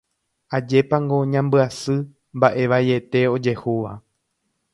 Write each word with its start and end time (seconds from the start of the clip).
Ajépango 0.57 1.17
ñambyasy 1.31 1.95
mba'e 2.37 2.63
vaiete 2.71 3.21
ojehúva 3.35 3.91